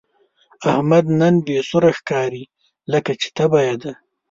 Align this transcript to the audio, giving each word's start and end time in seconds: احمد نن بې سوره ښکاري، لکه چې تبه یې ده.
احمد 0.71 1.05
نن 1.19 1.35
بې 1.45 1.57
سوره 1.69 1.91
ښکاري، 1.97 2.43
لکه 2.91 3.11
چې 3.21 3.27
تبه 3.37 3.59
یې 3.67 3.75
ده. 3.81 3.91